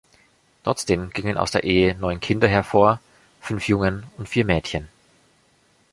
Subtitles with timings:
[0.63, 2.99] Trotzdem gingen aus der Ehe neun Kinder hervor,
[3.39, 4.87] fünf Jungen und vier Mädchen.